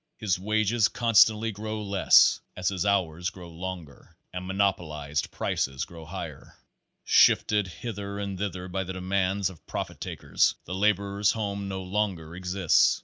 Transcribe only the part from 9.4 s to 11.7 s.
of profit takers, the laborer's home